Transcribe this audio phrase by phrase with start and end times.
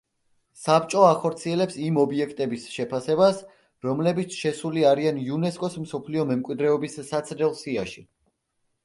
[0.59, 3.41] საბჭო ახორციელებს იმ ობიექტების შეფასებას,
[3.89, 8.05] რომლებიც შესული არიან იუნესკოს მსოფლიო მემკვიდრეობის საცდელ სიაში.